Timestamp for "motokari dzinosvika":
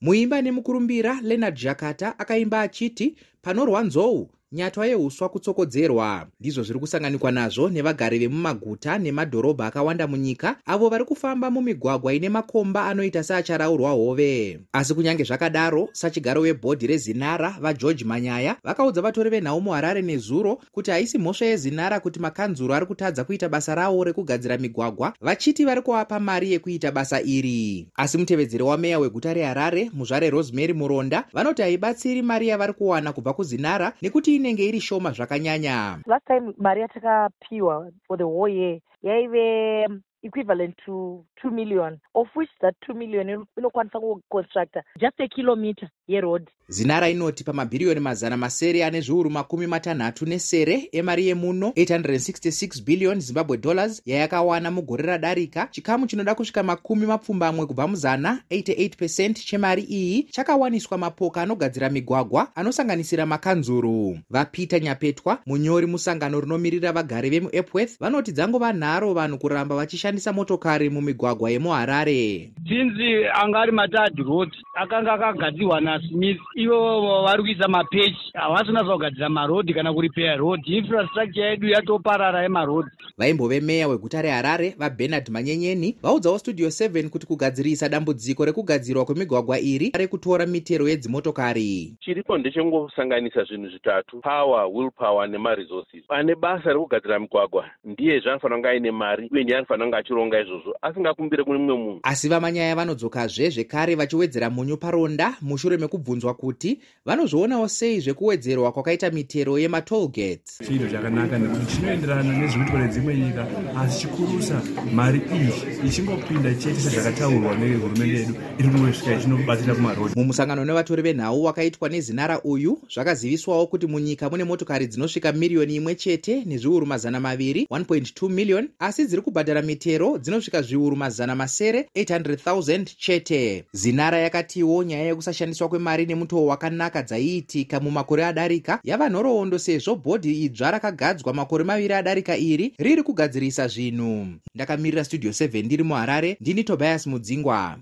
124.44-125.32